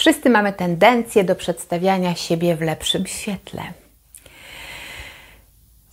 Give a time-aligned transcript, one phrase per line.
[0.00, 3.62] Wszyscy mamy tendencję do przedstawiania siebie w lepszym świetle.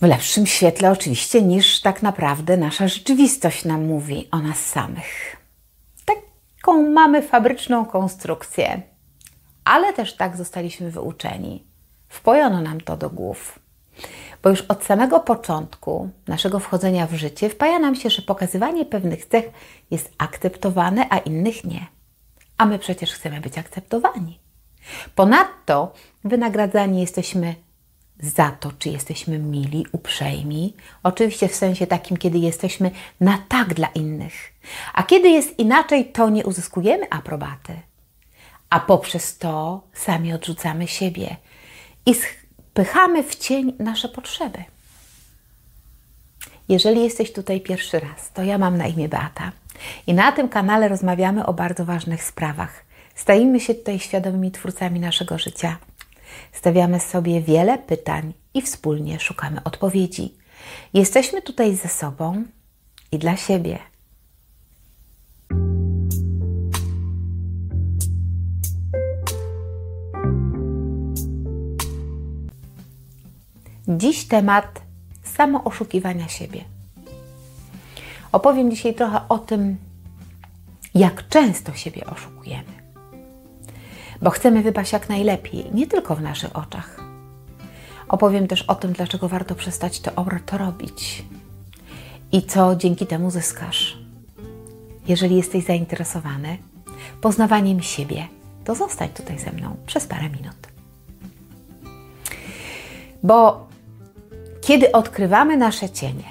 [0.00, 5.36] W lepszym świetle, oczywiście, niż tak naprawdę nasza rzeczywistość nam mówi o nas samych.
[6.04, 8.82] Taką mamy fabryczną konstrukcję,
[9.64, 11.64] ale też tak zostaliśmy wyuczeni.
[12.08, 13.58] Wpojono nam to do głów.
[14.42, 19.26] Bo już od samego początku naszego wchodzenia w życie wpaja nam się, że pokazywanie pewnych
[19.26, 19.44] cech
[19.90, 21.97] jest akceptowane, a innych nie.
[22.58, 24.38] A my przecież chcemy być akceptowani.
[25.14, 25.92] Ponadto
[26.24, 27.54] wynagradzani jesteśmy
[28.20, 30.74] za to, czy jesteśmy mili, uprzejmi.
[31.02, 32.90] Oczywiście w sensie takim, kiedy jesteśmy
[33.20, 34.32] na tak dla innych.
[34.94, 37.80] A kiedy jest inaczej, to nie uzyskujemy aprobaty.
[38.70, 41.36] A poprzez to sami odrzucamy siebie
[42.06, 44.64] i spychamy w cień nasze potrzeby.
[46.68, 49.52] Jeżeli jesteś tutaj pierwszy raz, to ja mam na imię Beata
[50.06, 52.84] i na tym kanale rozmawiamy o bardzo ważnych sprawach.
[53.14, 55.78] Stajemy się tutaj świadomymi twórcami naszego życia.
[56.52, 60.34] Stawiamy sobie wiele pytań i wspólnie szukamy odpowiedzi.
[60.94, 62.44] Jesteśmy tutaj ze sobą
[63.12, 63.78] i dla siebie.
[73.88, 74.87] Dziś temat
[75.38, 76.64] samo oszukiwania siebie.
[78.32, 79.76] Opowiem dzisiaj trochę o tym,
[80.94, 82.72] jak często siebie oszukujemy.
[84.22, 87.00] Bo chcemy wypaść jak najlepiej, nie tylko w naszych oczach.
[88.08, 90.10] Opowiem też o tym, dlaczego warto przestać to,
[90.46, 91.24] to robić
[92.32, 93.98] i co dzięki temu zyskasz.
[95.08, 96.58] Jeżeli jesteś zainteresowany
[97.20, 98.28] poznawaniem siebie,
[98.64, 100.68] to zostań tutaj ze mną przez parę minut.
[103.22, 103.67] Bo
[104.68, 106.24] kiedy odkrywamy nasze cienie,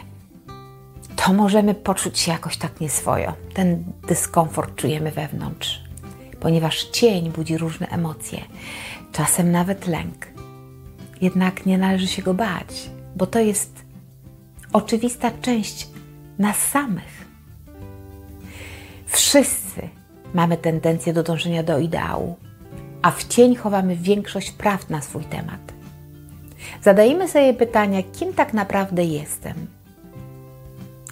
[1.15, 3.33] to możemy poczuć się jakoś tak nieswojo.
[3.53, 5.81] Ten dyskomfort czujemy wewnątrz,
[6.39, 8.39] ponieważ cień budzi różne emocje,
[9.11, 10.27] czasem nawet lęk.
[11.21, 13.85] Jednak nie należy się go bać, bo to jest
[14.73, 15.87] oczywista część
[16.39, 17.25] nas samych.
[19.07, 19.89] Wszyscy
[20.33, 22.37] mamy tendencję do dążenia do ideału,
[23.01, 25.76] a w cień chowamy większość prawd na swój temat.
[26.81, 29.67] Zadajemy sobie pytania, kim tak naprawdę jestem.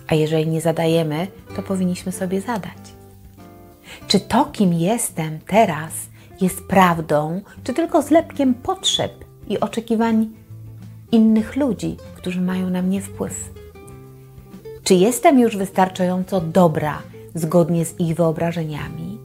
[0.08, 2.96] A jeżeli nie zadajemy, to powinniśmy sobie zadać.
[4.08, 5.92] Czy to, kim jestem teraz,
[6.42, 10.30] jest prawdą, czy tylko zlepkiem potrzeb i oczekiwań
[11.12, 13.50] innych ludzi, którzy mają na mnie wpływ?
[14.84, 17.02] Czy jestem już wystarczająco dobra,
[17.36, 19.20] zgodnie z ich wyobrażeniami?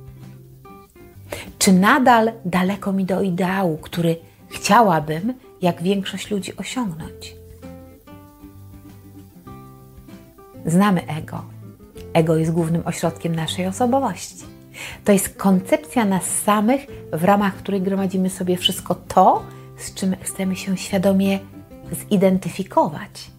[1.59, 4.17] Czy nadal daleko mi do ideału, który
[4.49, 7.35] chciałabym, jak większość ludzi osiągnąć.
[10.67, 11.45] Znamy ego.
[12.13, 14.45] Ego jest głównym ośrodkiem naszej osobowości.
[15.05, 19.43] To jest koncepcja nas samych, w ramach której gromadzimy sobie wszystko to,
[19.77, 21.39] z czym chcemy się świadomie
[22.11, 23.31] zidentyfikować.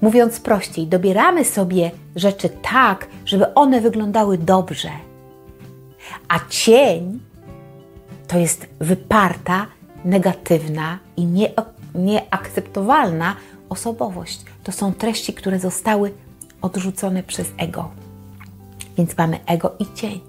[0.00, 4.90] Mówiąc prościej, dobieramy sobie rzeczy tak, żeby one wyglądały dobrze.
[6.28, 7.20] A cień
[8.28, 9.66] to jest wyparta,
[10.04, 11.52] negatywna i nie,
[11.94, 13.36] nieakceptowalna
[13.68, 14.44] osobowość.
[14.64, 16.12] To są treści, które zostały
[16.62, 17.90] odrzucone przez ego.
[18.98, 20.20] Więc mamy ego i cień.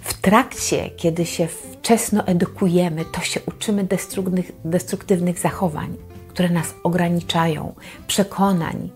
[0.00, 5.96] W trakcie, kiedy się wczesno edukujemy, to się uczymy destruktywnych, destruktywnych zachowań,
[6.28, 7.74] które nas ograniczają,
[8.06, 8.90] przekonań.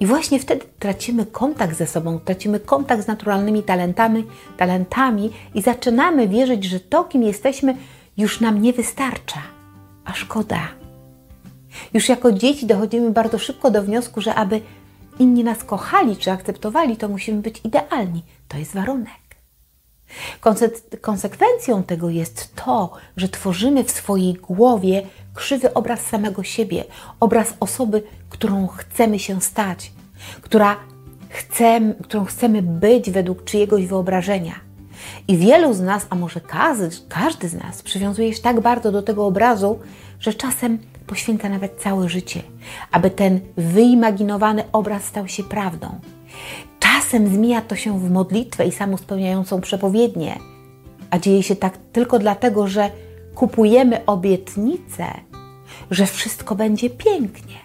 [0.00, 4.24] I właśnie wtedy tracimy kontakt ze sobą, tracimy kontakt z naturalnymi talentami,
[4.56, 7.76] talentami i zaczynamy wierzyć, że to, kim jesteśmy,
[8.16, 9.42] już nam nie wystarcza,
[10.04, 10.68] a szkoda.
[11.94, 14.60] Już jako dzieci dochodzimy bardzo szybko do wniosku, że aby
[15.18, 18.22] inni nas kochali czy akceptowali, to musimy być idealni.
[18.48, 19.22] To jest warunek.
[21.00, 25.02] Konsekwencją tego jest to, że tworzymy w swojej głowie
[25.34, 26.84] krzywy obraz samego siebie,
[27.20, 29.92] obraz osoby, którą chcemy się stać,
[30.42, 30.76] która
[31.28, 34.71] chcemy, którą chcemy być według czyjegoś wyobrażenia.
[35.28, 39.02] I wielu z nas, a może każdy, każdy z nas, przywiązuje się tak bardzo do
[39.02, 39.78] tego obrazu,
[40.20, 42.42] że czasem poświęca nawet całe życie,
[42.90, 46.00] aby ten wyimaginowany obraz stał się prawdą.
[46.78, 50.38] Czasem zmienia to się w modlitwę i samospełniającą przepowiednię,
[51.10, 52.90] a dzieje się tak tylko dlatego, że
[53.34, 55.06] kupujemy obietnicę,
[55.90, 57.56] że wszystko będzie pięknie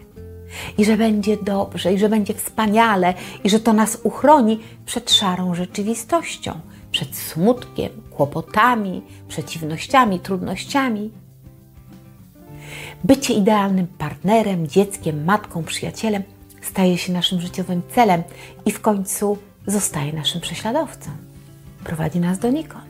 [0.78, 3.14] i że będzie dobrze, i że będzie wspaniale,
[3.44, 6.60] i że to nas uchroni przed szarą rzeczywistością,
[6.98, 11.12] przed smutkiem, kłopotami, przeciwnościami, trudnościami.
[13.04, 16.24] Bycie idealnym partnerem, dzieckiem, matką, przyjacielem
[16.62, 18.24] staje się naszym życiowym celem
[18.66, 21.10] i w końcu zostaje naszym prześladowcą.
[21.84, 22.86] Prowadzi nas donikąd.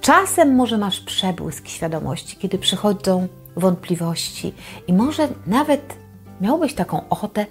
[0.00, 4.52] Czasem może masz przebłysk świadomości, kiedy przychodzą wątpliwości
[4.88, 5.96] i może nawet
[6.40, 7.46] miałbyś taką ochotę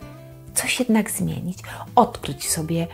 [0.54, 1.60] coś jednak zmienić,
[1.96, 2.88] odkryć sobie.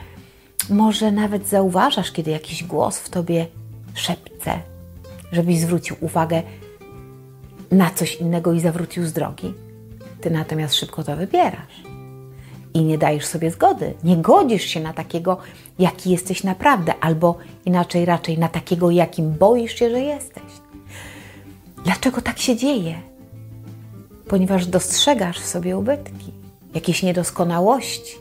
[0.70, 3.48] Może nawet zauważasz, kiedy jakiś głos w tobie
[3.94, 4.60] szepce,
[5.32, 6.44] żebyś zwrócił uwagę
[7.72, 9.54] na coś innego i zawrócił z drogi.
[10.22, 11.84] Ty natomiast szybko to wybierasz
[12.74, 13.94] i nie dajesz sobie zgody.
[14.04, 15.38] Nie godzisz się na takiego,
[15.80, 20.44] jaki jesteś naprawdę, albo inaczej raczej na takiego, jakim boisz się, że jesteś.
[21.84, 23.02] Dlaczego tak się dzieje?
[24.28, 26.32] Ponieważ dostrzegasz w sobie ubytki,
[26.74, 28.16] jakieś niedoskonałości.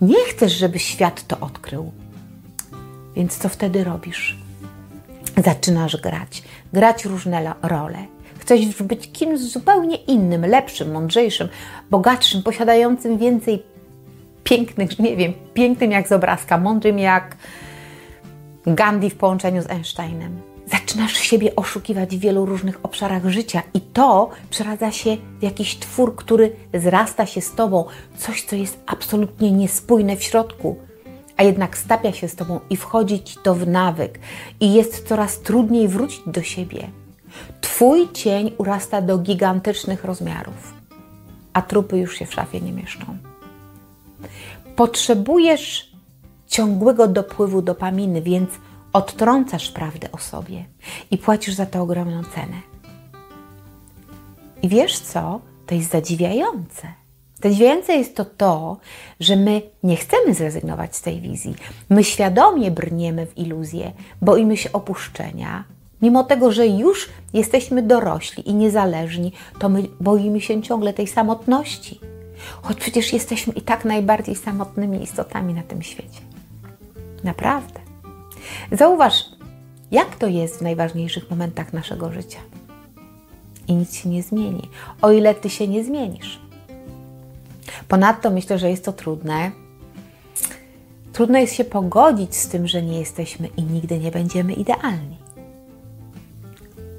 [0.00, 1.92] Nie chcesz, żeby świat to odkrył.
[3.16, 4.38] Więc co wtedy robisz?
[5.44, 6.42] Zaczynasz grać,
[6.72, 7.98] grać różne role.
[8.38, 11.48] Chcesz być kimś zupełnie innym, lepszym, mądrzejszym,
[11.90, 13.62] bogatszym, posiadającym więcej
[14.44, 17.36] pięknych, nie wiem, pięknym jak z obrazka, mądrym jak
[18.66, 20.47] Gandhi w połączeniu z Einsteinem.
[20.70, 26.16] Zaczynasz siebie oszukiwać w wielu różnych obszarach życia i to przeradza się w jakiś twór,
[26.16, 27.84] który zrasta się z tobą,
[28.16, 30.76] coś, co jest absolutnie niespójne w środku,
[31.36, 34.18] a jednak stapia się z tobą i wchodzi ci to w nawyk
[34.60, 36.90] i jest coraz trudniej wrócić do siebie.
[37.60, 40.74] Twój cień urasta do gigantycznych rozmiarów,
[41.52, 43.18] a trupy już się w szafie nie mieszczą.
[44.76, 45.92] Potrzebujesz
[46.46, 48.50] ciągłego dopływu dopaminy, więc
[48.98, 50.64] odtrącasz prawdę o sobie
[51.10, 52.60] i płacisz za to ogromną cenę.
[54.62, 55.40] I wiesz co?
[55.66, 56.88] To jest zadziwiające.
[57.42, 58.76] Zadziwiające jest to to,
[59.20, 61.54] że my nie chcemy zrezygnować z tej wizji.
[61.90, 63.92] My świadomie brniemy w iluzję,
[64.22, 65.64] boimy się opuszczenia.
[66.02, 72.00] Mimo tego, że już jesteśmy dorośli i niezależni, to my boimy się ciągle tej samotności.
[72.62, 76.20] Choć przecież jesteśmy i tak najbardziej samotnymi istotami na tym świecie.
[77.24, 77.87] Naprawdę.
[78.72, 79.24] Zauważ,
[79.90, 82.38] jak to jest w najważniejszych momentach naszego życia.
[83.68, 84.68] I nic się nie zmieni,
[85.02, 86.40] o ile ty się nie zmienisz.
[87.88, 89.50] Ponadto myślę, że jest to trudne.
[91.12, 95.16] Trudno jest się pogodzić z tym, że nie jesteśmy i nigdy nie będziemy idealni.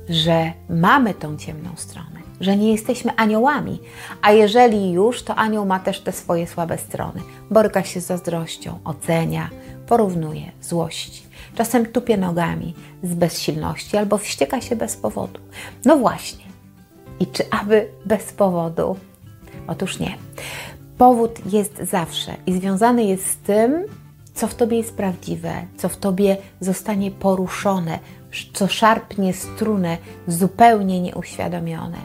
[0.09, 3.79] Że mamy tą ciemną stronę, że nie jesteśmy aniołami,
[4.21, 7.21] a jeżeli już, to anioł ma też te swoje słabe strony.
[7.51, 9.49] Boryka się z zazdrością, ocenia,
[9.87, 11.28] porównuje, złości.
[11.55, 12.73] Czasem tupie nogami
[13.03, 15.39] z bezsilności albo wścieka się bez powodu.
[15.85, 16.45] No właśnie.
[17.19, 18.97] I czy aby bez powodu?
[19.67, 20.17] Otóż nie.
[20.97, 23.85] Powód jest zawsze i związany jest z tym,
[24.33, 27.99] co w tobie jest prawdziwe, co w tobie zostanie poruszone,
[28.53, 29.97] co szarpnie strunę
[30.27, 31.97] zupełnie nieuświadomione.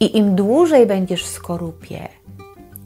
[0.00, 2.08] I im dłużej będziesz w skorupie,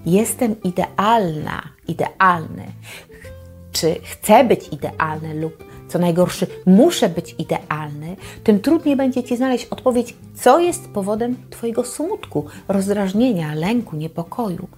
[0.06, 2.66] jestem idealna, idealny,
[3.72, 9.64] czy chcę być idealny lub co najgorsze, muszę być idealny, tym trudniej będzie Ci znaleźć
[9.64, 14.68] odpowiedź, co jest powodem Twojego smutku, rozdrażnienia, lęku, niepokoju.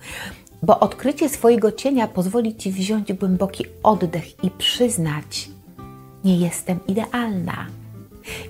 [0.63, 5.49] Bo odkrycie swojego cienia pozwoli Ci wziąć głęboki oddech i przyznać,
[6.25, 7.67] nie jestem idealna.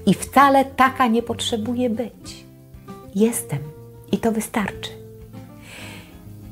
[0.06, 2.44] I wcale taka nie potrzebuję być.
[3.14, 3.58] Jestem
[4.12, 4.90] i to wystarczy.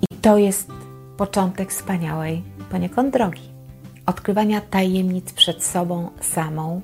[0.03, 0.69] I to jest
[1.17, 3.50] początek wspaniałej poniekąd drogi
[4.11, 6.81] odkrywania tajemnic przed sobą samą,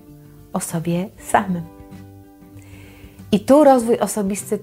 [0.53, 1.63] o sobie samym.
[3.33, 4.59] I tu rozwój osobisty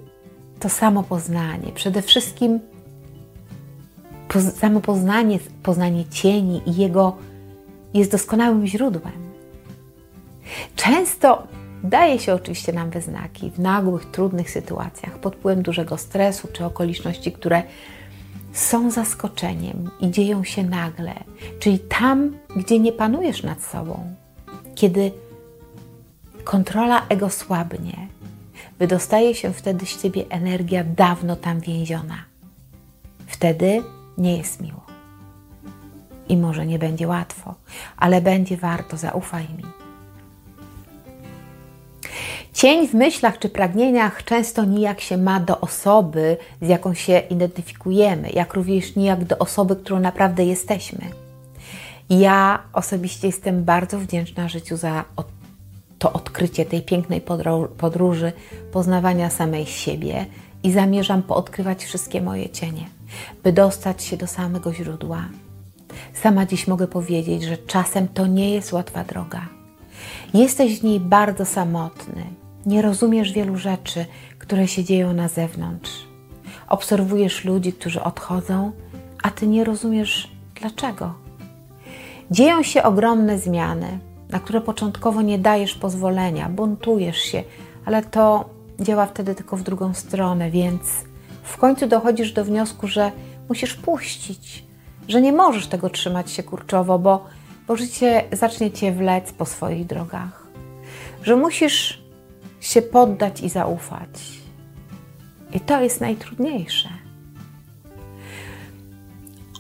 [0.60, 1.72] to samo poznanie.
[1.76, 2.60] Przede wszystkim
[4.28, 7.18] poz, samo poznanie, poznanie cieni i jego
[7.94, 9.14] jest doskonałym źródłem.
[10.76, 11.48] Często
[11.84, 17.32] daje się oczywiście nam wyznaki w nagłych, trudnych sytuacjach, pod wpływem dużego stresu czy okoliczności,
[17.32, 17.64] które
[18.54, 21.14] są zaskoczeniem i dzieją się nagle,
[21.60, 24.16] czyli tam, gdzie nie panujesz nad sobą,
[24.76, 25.12] kiedy
[26.44, 28.08] kontrola ego słabnie,
[28.80, 32.18] wydostaje się wtedy z ciebie energia dawno tam więziona.
[33.28, 33.84] Wtedy
[34.18, 34.84] nie jest miło.
[36.30, 37.56] I może nie będzie łatwo,
[37.98, 39.83] ale będzie warto, zaufaj mi.
[42.54, 48.30] Cień w myślach czy pragnieniach często nijak się ma do osoby, z jaką się identyfikujemy,
[48.30, 51.00] jak również nijak do osoby, którą naprawdę jesteśmy.
[52.10, 55.06] Ja osobiście jestem bardzo wdzięczna życiu za
[56.00, 57.22] to odkrycie tej pięknej
[57.78, 58.32] podróży,
[58.72, 60.26] poznawania samej siebie
[60.64, 62.86] i zamierzam poodkrywać wszystkie moje cienie,
[63.44, 65.26] by dostać się do samego źródła.
[66.14, 69.63] Sama dziś mogę powiedzieć, że czasem to nie jest łatwa droga.
[70.34, 72.24] Jesteś w niej bardzo samotny,
[72.66, 74.06] nie rozumiesz wielu rzeczy,
[74.40, 75.92] które się dzieją na zewnątrz.
[76.70, 78.72] Obserwujesz ludzi, którzy odchodzą,
[79.24, 81.14] a ty nie rozumiesz dlaczego.
[82.32, 84.00] Dzieją się ogromne zmiany,
[84.30, 87.44] na które początkowo nie dajesz pozwolenia, buntujesz się,
[87.86, 88.50] ale to
[88.80, 90.82] działa wtedy tylko w drugą stronę, więc
[91.44, 93.12] w końcu dochodzisz do wniosku, że
[93.50, 94.64] musisz puścić,
[95.08, 97.26] że nie możesz tego trzymać się kurczowo, bo,
[97.68, 100.48] bo życie zacznie cię wlec po swoich drogach.
[101.24, 102.04] Że musisz
[102.60, 104.10] się poddać i zaufać.
[105.54, 106.90] I to jest najtrudniejsze.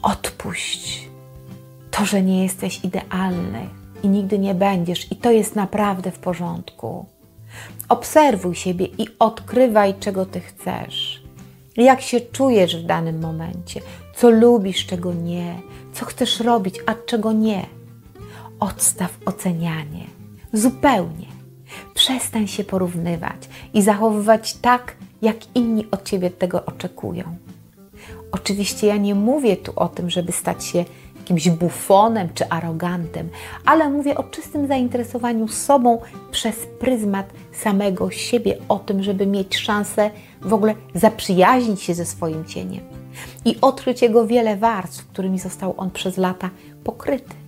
[0.01, 1.10] Odpuść
[1.91, 3.69] to, że nie jesteś idealny
[4.03, 7.05] i nigdy nie będziesz, i to jest naprawdę w porządku.
[7.89, 11.24] Obserwuj siebie i odkrywaj, czego ty chcesz.
[11.77, 13.81] Jak się czujesz w danym momencie,
[14.15, 15.62] co lubisz, czego nie,
[15.93, 17.65] co chcesz robić, a czego nie.
[18.63, 20.03] Odstaw ocenianie.
[20.53, 21.25] Zupełnie.
[21.93, 27.24] Przestań się porównywać i zachowywać tak, jak inni od ciebie tego oczekują.
[28.32, 30.86] Oczywiście ja nie mówię tu o tym, żeby stać się
[31.17, 33.29] jakimś bufonem czy arogantem,
[33.65, 36.01] ale mówię o czystym zainteresowaniu sobą
[36.32, 42.46] przez pryzmat samego siebie, o tym, żeby mieć szansę w ogóle zaprzyjaźnić się ze swoim
[42.46, 42.84] cieniem
[43.46, 46.50] i odkryć jego wiele warstw, którymi został on przez lata
[46.84, 47.42] pokryty.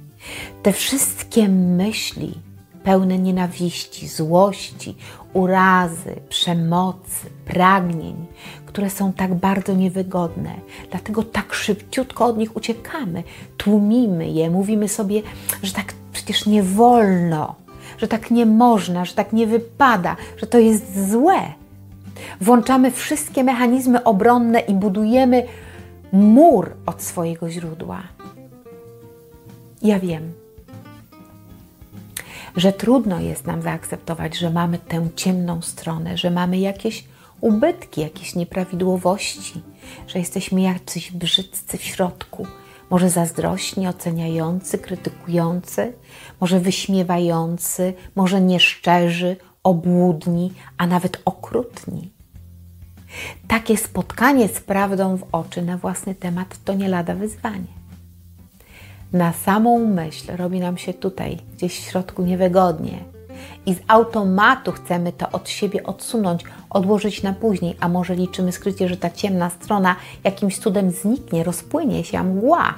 [0.63, 2.33] Te wszystkie myśli,
[2.83, 4.95] pełne nienawiści, złości,
[5.33, 8.15] urazy, przemocy, pragnień,
[8.65, 10.55] które są tak bardzo niewygodne.
[10.91, 13.23] Dlatego tak szybciutko od nich uciekamy,
[13.57, 15.21] tłumimy je, mówimy sobie,
[15.63, 17.55] że tak przecież nie wolno,
[17.97, 21.39] że tak nie można, że tak nie wypada, że to jest złe.
[22.41, 25.45] Włączamy wszystkie mechanizmy obronne i budujemy
[26.11, 28.14] mur od swojego źródła.
[29.81, 30.33] Ja wiem,
[32.55, 37.05] że trudno jest nam zaakceptować, że mamy tę ciemną stronę, że mamy jakieś
[37.41, 39.61] ubytki, jakieś nieprawidłowości,
[40.07, 42.47] że jesteśmy jacyś brzydcy w środku,
[42.89, 45.93] może zazdrośni, oceniający, krytykujący,
[46.41, 52.11] może wyśmiewający, może nieszczerzy, obłudni, a nawet okrutni.
[53.47, 57.84] Takie spotkanie z prawdą w oczy na własny temat to nie lada wyzwanie
[59.15, 62.99] na samą myśl robi nam się tutaj, gdzieś w środku niewygodnie.
[63.65, 68.87] I z automatu chcemy to od siebie odsunąć, odłożyć na później, a może liczymy skrycie,
[68.87, 72.73] że ta ciemna strona jakimś cudem zniknie, rozpłynie się, mgła.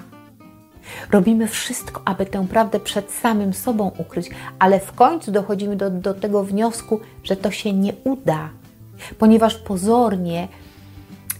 [1.11, 4.29] Robimy wszystko, aby tę prawdę przed samym sobą ukryć,
[4.59, 8.49] ale w końcu dochodzimy do, do tego wniosku, że to się nie uda,
[9.17, 10.47] ponieważ pozornie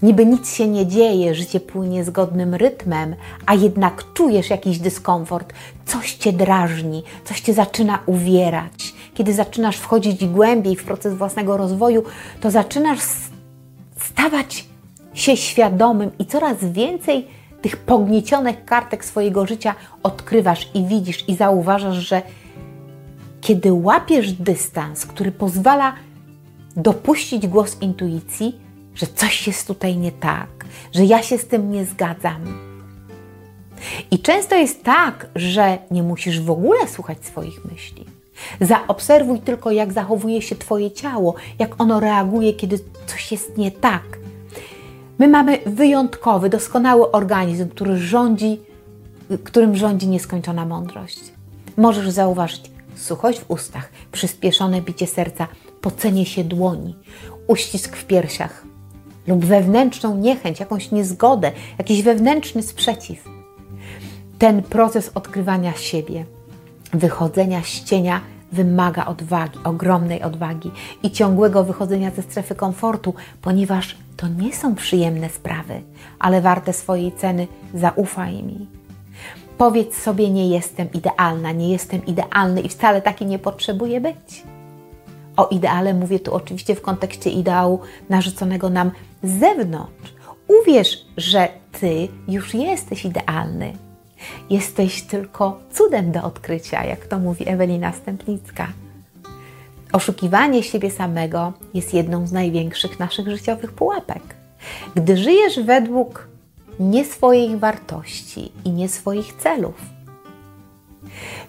[0.04, 5.54] Niby nic się nie dzieje, życie płynie zgodnym rytmem, a jednak czujesz jakiś dyskomfort,
[5.86, 8.94] coś cię drażni, coś cię zaczyna uwierać.
[9.14, 12.04] Kiedy zaczynasz wchodzić głębiej w proces własnego rozwoju,
[12.42, 13.00] to zaczynasz
[14.00, 14.66] stawać
[15.14, 17.28] się świadomym i coraz więcej
[17.62, 22.22] tych pogniecionych kartek swojego życia odkrywasz i widzisz i zauważasz, że
[23.42, 25.94] kiedy łapiesz dystans, który pozwala
[26.76, 28.67] dopuścić głos intuicji,
[28.98, 30.48] że coś jest tutaj nie tak,
[30.96, 32.68] że ja się z tym nie zgadzam.
[34.12, 38.06] I często jest tak, że nie musisz w ogóle słuchać swoich myśli.
[38.62, 44.04] Zaobserwuj tylko, jak zachowuje się Twoje ciało, jak ono reaguje, kiedy coś jest nie tak.
[45.20, 48.60] My mamy wyjątkowy, doskonały organizm, który rządzi,
[49.44, 51.20] którym rządzi nieskończona mądrość.
[51.78, 55.48] Możesz zauważyć suchość w ustach, przyspieszone bicie serca,
[55.82, 56.96] pocenie się dłoni,
[57.48, 58.67] uścisk w piersiach,
[59.28, 63.30] lub wewnętrzną niechęć, jakąś niezgodę, jakiś wewnętrzny sprzeciw.
[64.40, 66.26] Ten proces odkrywania siebie,
[66.94, 70.72] wychodzenia z cienia wymaga odwagi, ogromnej odwagi
[71.04, 75.82] i ciągłego wychodzenia ze strefy komfortu, ponieważ to nie są przyjemne sprawy,
[76.20, 77.48] ale warte swojej ceny.
[77.74, 78.68] Zaufaj mi.
[79.58, 84.44] Powiedz sobie: Nie jestem idealna, nie jestem idealny i wcale taki nie potrzebuję być.
[85.38, 87.80] O ideale mówię tu oczywiście w kontekście ideału
[88.10, 88.92] narzuconego nam
[89.24, 90.14] z zewnątrz.
[90.62, 93.74] Uwierz, że Ty już jesteś idealny.
[94.50, 98.68] Jesteś tylko cudem do odkrycia, jak to mówi Ewelina Stępnicka.
[99.94, 104.24] Oszukiwanie siebie samego jest jedną z największych naszych życiowych pułapek.
[104.96, 106.28] Gdy żyjesz według
[106.80, 109.82] nie swoich wartości i nie swoich celów,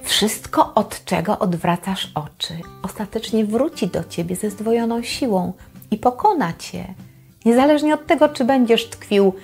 [0.02, 5.52] wszystko, od czego odwracasz oczy, ostatecznie wróci do ciebie ze zdwojoną siłą
[5.90, 6.94] i pokona cię
[7.44, 9.34] Niezależnie od tego, czy będziesz tkwił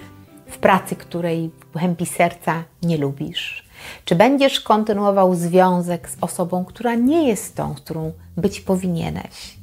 [0.47, 3.65] w pracy, której głębi serca nie lubisz,
[4.05, 9.57] czy będziesz kontynuował związek z osobą, która nie jest tą, którą być powinieneś,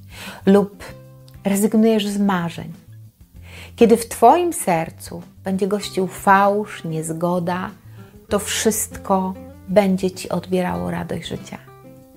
[0.45, 0.83] lub
[1.43, 2.73] rezygnujesz z marzeń.
[3.75, 7.69] Kiedy w Twoim sercu będzie gościł fałsz, niezgoda,
[8.29, 9.33] to wszystko
[9.71, 11.57] będzie Ci odbierało radość życia.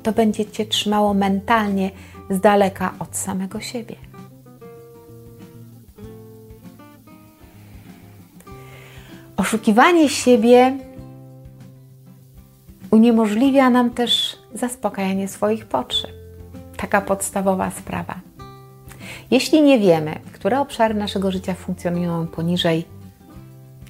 [0.02, 1.90] to będzie cię trzymało mentalnie
[2.30, 3.96] z daleka od samego siebie.
[9.36, 10.78] Oszukiwanie siebie
[12.90, 16.10] uniemożliwia nam też zaspokajanie swoich potrzeb.
[16.76, 18.14] Taka podstawowa sprawa.
[19.30, 22.84] Jeśli nie wiemy, które obszary naszego życia funkcjonują poniżej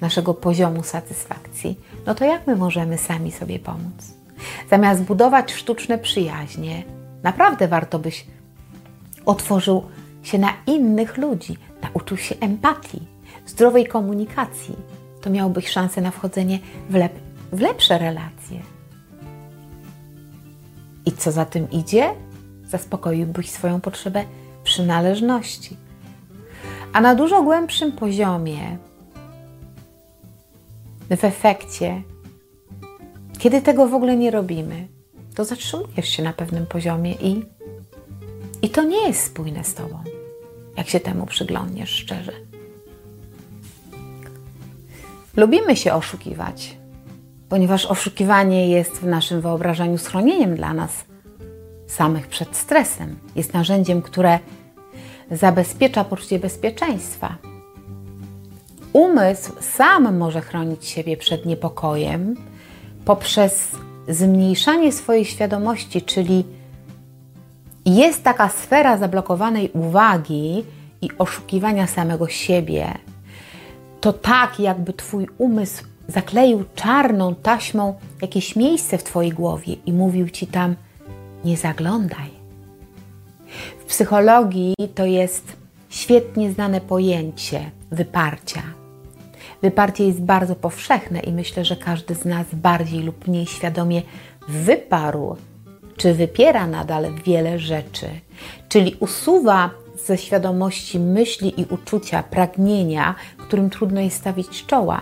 [0.01, 4.13] naszego poziomu satysfakcji, no to jak my możemy sami sobie pomóc?
[4.69, 6.83] Zamiast budować sztuczne przyjaźnie,
[7.23, 8.25] naprawdę warto byś
[9.25, 9.83] otworzył
[10.23, 13.07] się na innych ludzi, nauczył się empatii,
[13.45, 14.75] zdrowej komunikacji.
[15.21, 16.59] To miałbyś szansę na wchodzenie
[16.89, 17.13] w, lep
[17.51, 18.59] w lepsze relacje.
[21.05, 22.09] I co za tym idzie?
[22.65, 24.23] Zaspokoiłbyś swoją potrzebę
[24.63, 25.77] przynależności.
[26.93, 28.77] A na dużo głębszym poziomie,
[31.09, 32.01] w efekcie,
[33.37, 34.87] kiedy tego w ogóle nie robimy,
[35.35, 37.45] to zatrzymujesz się na pewnym poziomie i,
[38.61, 39.99] i to nie jest spójne z tobą,
[40.77, 42.31] jak się temu przyglądniesz szczerze.
[45.35, 46.77] Lubimy się oszukiwać,
[47.49, 51.05] ponieważ oszukiwanie jest w naszym wyobrażeniu schronieniem dla nas
[51.87, 53.19] samych przed stresem.
[53.35, 54.39] Jest narzędziem, które
[55.31, 57.37] zabezpiecza poczucie bezpieczeństwa.
[58.95, 62.35] Umysł sam może chronić siebie przed niepokojem
[63.05, 63.71] poprzez
[64.07, 66.45] zmniejszanie swojej świadomości, czyli
[67.85, 70.63] jest taka sfera zablokowanej uwagi
[71.01, 72.93] i oszukiwania samego siebie.
[74.01, 80.29] To tak, jakby Twój umysł zakleił czarną taśmą jakieś miejsce w Twojej głowie i mówił
[80.29, 80.75] Ci tam:
[81.45, 82.29] nie zaglądaj.
[83.79, 85.57] W psychologii to jest
[85.89, 88.74] świetnie znane pojęcie wyparcia.
[89.61, 94.01] Wyparcie jest bardzo powszechne i myślę, że każdy z nas bardziej lub mniej świadomie
[94.47, 95.35] wyparł
[95.97, 98.07] czy wypiera nadal wiele rzeczy,
[98.69, 99.69] czyli usuwa
[100.05, 105.01] ze świadomości myśli i uczucia, pragnienia, którym trudno jest stawić czoła,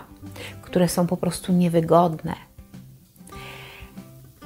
[0.62, 2.36] które są po prostu niewygodne.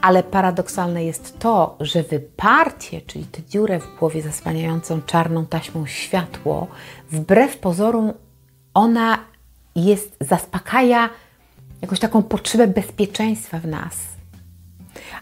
[0.01, 6.67] Ale paradoksalne jest to, że wyparcie, czyli tę dziurę w głowie zasłaniającą czarną taśmą światło,
[7.11, 8.13] wbrew pozorom
[8.73, 9.19] ona
[9.85, 11.09] jest, zaspokaja
[11.81, 13.93] jakąś taką potrzebę bezpieczeństwa w nas.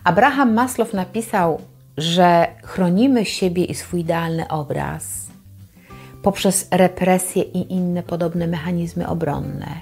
[0.03, 1.61] Abraham Maslow napisał,
[1.97, 5.25] że chronimy siebie i swój idealny obraz
[6.25, 9.81] poprzez represję i inne podobne mechanizmy obronne,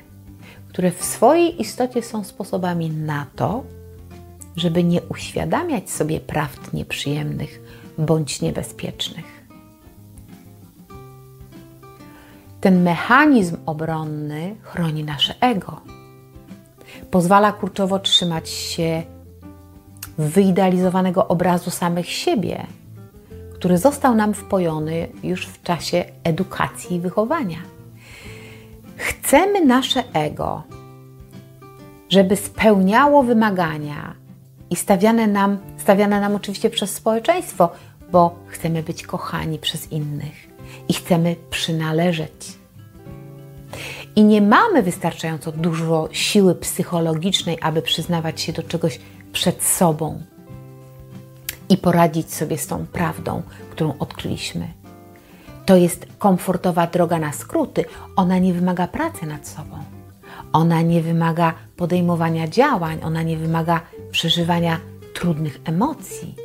[0.70, 3.64] które w swojej istocie są sposobami na to,
[4.56, 7.60] żeby nie uświadamiać sobie prawd nieprzyjemnych
[7.98, 9.33] bądź niebezpiecznych.
[12.64, 15.82] Ten mechanizm obronny chroni nasze ego.
[17.12, 19.04] Pozwala kurczowo trzymać się
[20.18, 22.68] wyidealizowanego obrazu samych siebie,
[23.54, 27.58] który został nam wpojony już w czasie edukacji i wychowania.
[28.98, 30.64] Chcemy nasze ego,
[32.10, 34.16] żeby spełniało wymagania
[34.70, 37.70] i stawiane nam, stawiane nam oczywiście przez społeczeństwo,
[38.12, 40.53] bo chcemy być kochani przez innych
[40.90, 42.58] i chcemy przynależeć.
[44.16, 49.00] I nie mamy wystarczająco dużo siły psychologicznej, aby przyznawać się do czegoś
[49.34, 50.22] przed sobą
[51.70, 53.42] i poradzić sobie z tą prawdą,
[53.72, 54.68] którą odkryliśmy.
[55.66, 57.86] To jest komfortowa droga na skróty.
[58.16, 59.78] Ona nie wymaga pracy nad sobą.
[60.54, 64.80] Ona nie wymaga podejmowania działań, ona nie wymaga przeżywania
[65.14, 66.36] trudnych emocji.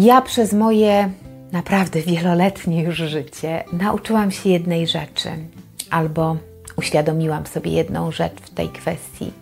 [0.00, 1.10] Ja przez moje
[1.52, 5.30] naprawdę wieloletnie już życie nauczyłam się jednej rzeczy,
[5.90, 6.36] albo
[6.76, 9.32] uświadomiłam sobie jedną rzecz w tej kwestii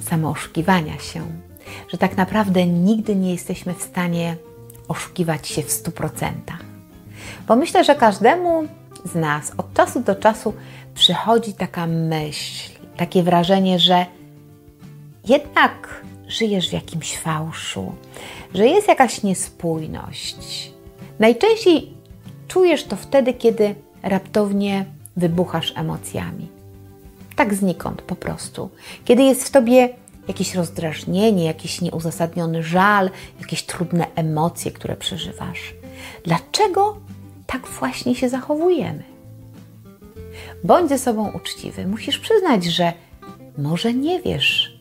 [0.00, 1.26] samooszukiwania się,
[1.88, 4.36] że tak naprawdę nigdy nie jesteśmy w stanie
[4.88, 6.60] oszukiwać się w stu procentach.
[7.48, 8.64] Bo myślę, że każdemu
[9.04, 10.54] z nas od czasu do czasu
[10.94, 14.06] przychodzi taka myśl, takie wrażenie, że
[15.28, 17.92] jednak żyjesz w jakimś fałszu,
[18.54, 20.70] że jest jakaś niespójność.
[21.18, 21.92] Najczęściej
[22.48, 24.84] czujesz to wtedy, kiedy raptownie
[25.16, 26.48] wybuchasz emocjami.
[27.36, 28.70] Tak znikąd po prostu.
[29.04, 29.88] Kiedy jest w tobie
[30.28, 35.74] jakieś rozdrażnienie, jakiś nieuzasadniony żal, jakieś trudne emocje, które przeżywasz.
[36.24, 36.96] Dlaczego
[37.46, 39.02] tak właśnie się zachowujemy?
[40.64, 41.86] Bądź ze sobą uczciwy.
[41.86, 42.92] Musisz przyznać, że
[43.58, 44.73] może nie wiesz,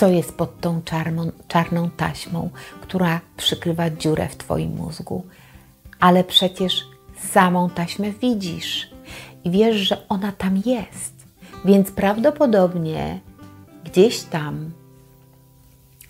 [0.00, 5.26] co jest pod tą czarną, czarną taśmą, która przykrywa dziurę w Twoim mózgu,
[5.98, 6.84] ale przecież
[7.32, 8.90] samą taśmę widzisz
[9.44, 11.14] i wiesz, że ona tam jest,
[11.64, 13.20] więc prawdopodobnie
[13.84, 14.70] gdzieś tam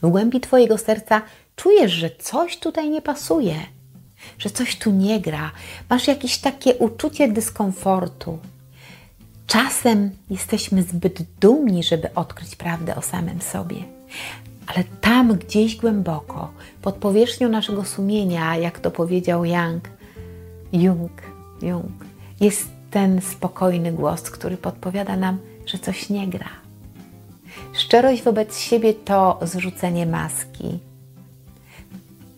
[0.03, 1.22] w głębi Twojego serca
[1.57, 3.55] czujesz, że coś tutaj nie pasuje,
[4.38, 5.50] że coś tu nie gra,
[5.88, 8.38] masz jakieś takie uczucie dyskomfortu.
[9.50, 13.76] Czasem jesteśmy zbyt dumni, żeby odkryć prawdę o samym sobie.
[14.66, 16.50] Ale tam gdzieś głęboko,
[16.82, 19.88] pod powierzchnią naszego sumienia, jak to powiedział Young,
[20.72, 21.22] Jung,
[21.62, 22.04] Jung,
[22.40, 26.50] jest ten spokojny głos, który podpowiada nam, że coś nie gra.
[27.72, 30.78] Szczerość wobec siebie to zrzucenie maski,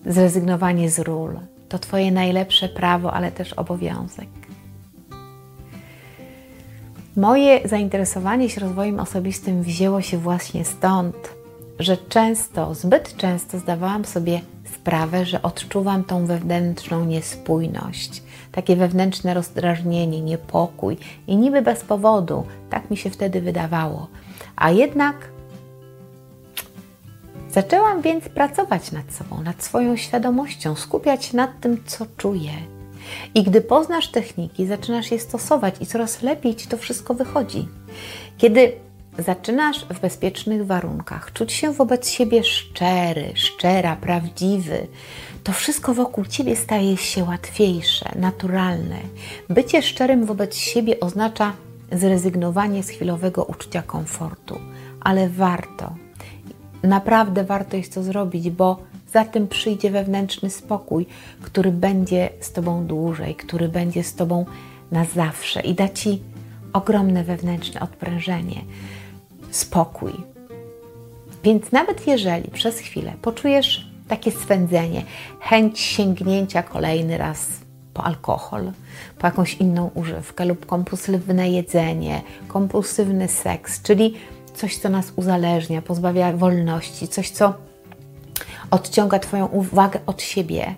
[0.07, 1.38] zrezygnowanie z ról.
[1.68, 4.41] To Twoje najlepsze prawo, ale też obowiązek.
[7.16, 11.35] Moje zainteresowanie się rozwojem osobistym wzięło się właśnie stąd,
[11.79, 14.40] że często, zbyt często zdawałam sobie
[14.75, 18.22] sprawę, że odczuwam tą wewnętrzną niespójność,
[18.53, 20.96] takie wewnętrzne rozdrażnienie, niepokój
[21.27, 24.09] i niby bez powodu, tak mi się wtedy wydawało.
[24.57, 25.16] A jednak
[27.51, 32.53] zaczęłam więc pracować nad sobą, nad swoją świadomością, skupiać nad tym, co czuję.
[33.35, 37.68] I gdy poznasz techniki, zaczynasz je stosować i coraz lepiej ci to wszystko wychodzi.
[38.38, 38.72] Kiedy
[39.18, 44.87] zaczynasz w bezpiecznych warunkach czuć się wobec siebie szczery, szczera, prawdziwy,
[45.44, 48.98] to wszystko wokół ciebie staje się łatwiejsze, naturalne.
[49.48, 51.53] Bycie szczerym wobec siebie oznacza
[51.92, 54.61] zrezygnowanie z chwilowego uczucia komfortu,
[55.01, 55.94] ale warto.
[56.83, 61.07] Naprawdę warto jest to zrobić, bo za tym przyjdzie wewnętrzny spokój,
[61.42, 64.46] który będzie z Tobą dłużej, który będzie z Tobą
[64.92, 66.22] na zawsze i da Ci
[66.72, 68.61] ogromne wewnętrzne odprężenie,
[69.51, 70.12] spokój.
[71.44, 75.03] Więc nawet jeżeli przez chwilę poczujesz takie swędzenie,
[75.40, 77.48] chęć sięgnięcia kolejny raz
[77.94, 78.72] po alkohol,
[79.18, 84.14] po jakąś inną używkę lub kompulsywne jedzenie, kompulsywny seks, czyli
[84.55, 87.55] coś, co nas uzależnia, pozbawia wolności, coś, co
[88.72, 90.74] odciąga Twoją uwagę od siebie,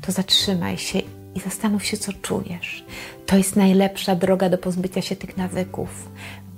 [0.00, 0.98] to zatrzymaj się
[1.34, 2.84] i zastanów się, co czujesz.
[3.26, 6.08] To jest najlepsza droga do pozbycia się tych nawyków.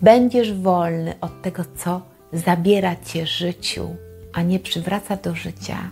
[0.03, 2.01] Będziesz wolny od tego, co
[2.33, 3.97] zabiera Cię życiu,
[4.33, 5.91] a nie przywraca do życia.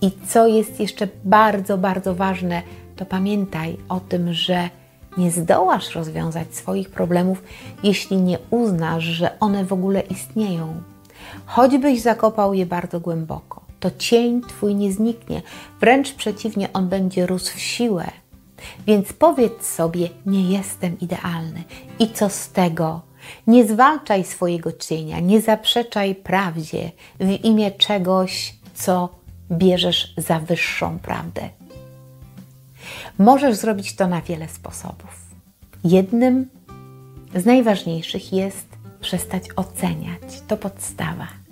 [0.00, 2.62] I co jest jeszcze bardzo, bardzo ważne,
[2.96, 4.68] to pamiętaj o tym, że
[5.18, 7.42] nie zdołasz rozwiązać swoich problemów,
[7.82, 10.82] jeśli nie uznasz, że one w ogóle istnieją.
[11.46, 15.42] Choćbyś zakopał je bardzo głęboko, to cień twój nie zniknie,
[15.80, 18.10] wręcz przeciwnie, on będzie rósł w siłę.
[18.86, 21.64] Więc powiedz sobie: Nie jestem idealny.
[21.98, 23.00] I co z tego?
[23.46, 29.08] Nie zwalczaj swojego cienia, nie zaprzeczaj prawdzie w imię czegoś, co
[29.50, 31.48] bierzesz za wyższą prawdę.
[33.18, 35.20] Możesz zrobić to na wiele sposobów.
[35.84, 36.48] Jednym
[37.34, 38.66] z najważniejszych jest
[39.00, 40.40] przestać oceniać.
[40.48, 41.43] To podstawa.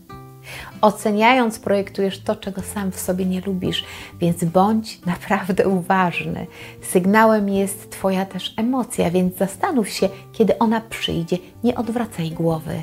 [0.81, 3.85] Oceniając, projektujesz to, czego sam w sobie nie lubisz,
[4.21, 6.47] więc bądź naprawdę uważny.
[6.83, 12.83] Sygnałem jest Twoja też emocja, więc zastanów się, kiedy ona przyjdzie, nie odwracaj głowy.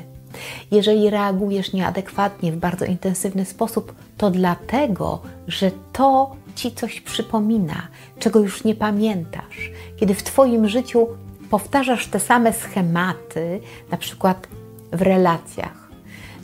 [0.70, 8.40] Jeżeli reagujesz nieadekwatnie w bardzo intensywny sposób, to dlatego, że to ci coś przypomina, czego
[8.40, 9.70] już nie pamiętasz.
[9.96, 11.06] Kiedy w Twoim życiu
[11.50, 14.48] powtarzasz te same schematy, na przykład
[14.92, 15.79] w relacjach,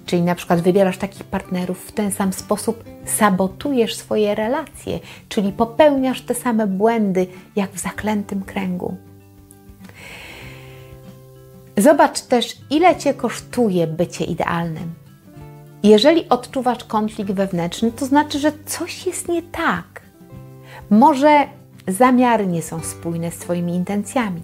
[0.07, 6.21] czyli na przykład wybierasz takich partnerów w ten sam sposób, sabotujesz swoje relacje, czyli popełniasz
[6.23, 8.97] te same błędy jak w zaklętym kręgu.
[11.77, 14.95] Zobacz też, ile cię kosztuje bycie idealnym.
[15.83, 20.03] Jeżeli odczuwasz konflikt wewnętrzny, to znaczy, że coś jest nie tak.
[20.91, 21.47] Może
[21.89, 24.43] zamiary nie są spójne z Twoimi intencjami.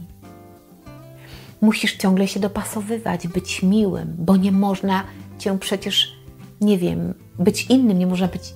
[1.61, 5.05] Musisz ciągle się dopasowywać, być miłym, bo nie można
[5.43, 6.13] cię przecież,
[6.61, 8.55] nie wiem, być innym, nie można być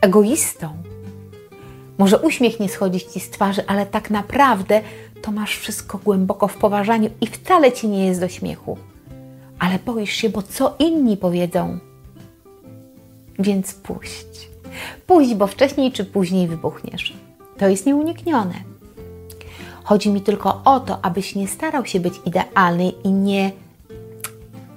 [0.00, 0.68] egoistą.
[1.98, 4.80] Może uśmiech nie schodzić ci z twarzy, ale tak naprawdę
[5.22, 8.78] to masz wszystko głęboko w poważaniu i wcale ci nie jest do śmiechu.
[9.58, 11.78] Ale boisz się, bo co inni powiedzą.
[13.38, 14.48] Więc puść.
[15.06, 17.14] Puść, bo wcześniej czy później wybuchniesz.
[17.58, 18.54] To jest nieuniknione.
[19.84, 23.52] Chodzi mi tylko o to, abyś nie starał się być idealny i nie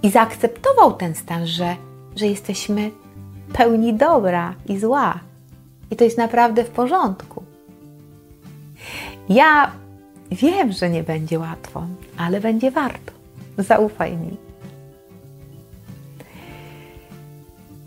[0.04, 1.76] i zaakceptował ten stan, że,
[2.16, 2.92] że jesteśmy
[3.54, 5.20] pełni dobra i zła.
[5.92, 7.44] I to jest naprawdę w porządku.
[9.30, 9.72] Ja
[10.32, 13.12] wiem, że nie będzie łatwo, ale będzie warto.
[13.58, 14.38] Zaufaj mi.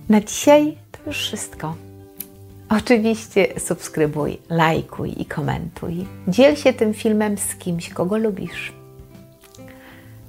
[0.09, 1.75] Na dzisiaj to już wszystko.
[2.69, 6.07] Oczywiście subskrybuj, lajkuj i komentuj.
[6.29, 8.73] Dziel się tym filmem z kimś, kogo lubisz.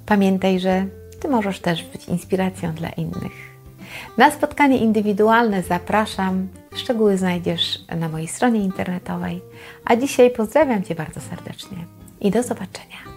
[0.06, 0.86] Pamiętaj, że
[1.22, 3.32] Ty możesz też być inspiracją dla innych.
[4.18, 6.48] Na spotkanie indywidualne zapraszam.
[6.76, 9.42] Szczegóły znajdziesz na mojej stronie internetowej.
[9.84, 11.78] A dzisiaj pozdrawiam Cię bardzo serdecznie
[12.20, 13.11] i do zobaczenia.